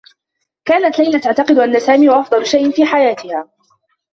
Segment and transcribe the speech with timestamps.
[0.65, 3.49] كانت ليلى تعتقد أنّ سامي هو أفضل شيء في حياتها.